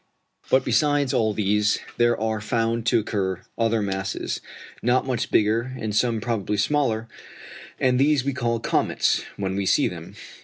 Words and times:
But, 0.49 0.65
besides 0.65 1.13
all 1.13 1.31
these, 1.31 1.77
there 1.97 2.19
are 2.19 2.41
found 2.41 2.87
to 2.87 2.97
occur 2.99 3.41
other 3.55 3.83
masses, 3.83 4.41
not 4.81 5.05
much 5.05 5.29
bigger 5.29 5.73
and 5.77 5.95
some 5.95 6.19
probably 6.19 6.57
smaller, 6.57 7.07
and 7.79 7.99
these 7.99 8.25
we 8.25 8.33
call 8.33 8.59
comets 8.59 9.21
when 9.37 9.55
we 9.55 9.67
see 9.67 9.87
them. 9.87 10.15